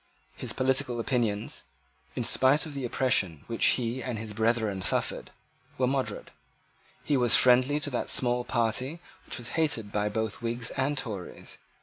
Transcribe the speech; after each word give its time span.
His 0.35 0.51
political 0.51 0.99
opinions, 0.99 1.63
in 2.15 2.23
spite 2.23 2.65
of 2.65 2.73
the 2.73 2.85
oppression 2.85 3.43
which 3.45 3.63
he 3.77 4.01
and 4.01 4.17
his 4.17 4.33
brethren 4.33 4.77
had 4.79 4.83
suffered, 4.83 5.29
were 5.77 5.85
moderate. 5.85 6.31
He 7.03 7.15
was 7.17 7.37
friendly 7.37 7.79
to 7.81 7.91
that 7.91 8.09
small 8.09 8.43
party 8.43 8.99
which 9.27 9.37
was 9.37 9.49
hated 9.49 9.91
by 9.91 10.09
both 10.09 10.41
Whigs 10.41 10.71
and 10.71 10.97
Tories. 10.97 11.59